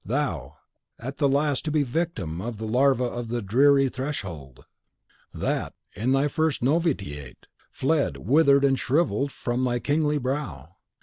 [0.03, 0.55] Thou,
[0.97, 4.65] at the last to be the victim of the Larva of the dreary Threshold,
[5.31, 10.77] that, in thy first novitiate, fled, withered and shrivelled, from thy kingly brow!